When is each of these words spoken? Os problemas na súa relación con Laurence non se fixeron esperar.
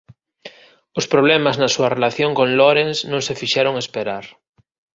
Os 0.99 1.05
problemas 1.13 1.55
na 1.57 1.69
súa 1.75 1.91
relación 1.95 2.31
con 2.39 2.47
Laurence 2.59 3.03
non 3.11 3.21
se 3.27 3.37
fixeron 3.41 3.75
esperar. 3.83 4.25